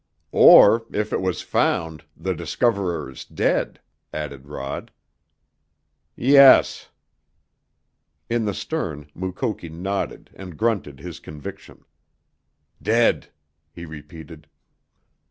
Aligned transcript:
"Or, 0.33 0.87
if 0.91 1.13
it 1.13 1.21
was 1.21 1.43
found, 1.43 2.05
the 2.17 2.33
discoverer 2.33 3.11
is 3.11 3.23
dead," 3.23 3.79
added 4.11 4.47
Rod. 4.47 4.89
"Yes." 6.15 6.89
In 8.27 8.45
the 8.45 8.55
stern, 8.55 9.11
Mukoki 9.13 9.69
nodded 9.69 10.31
and 10.33 10.57
grunted 10.57 11.01
his 11.01 11.19
conviction. 11.19 11.85
"Dead," 12.81 13.27
he 13.71 13.85
repeated. 13.85 14.47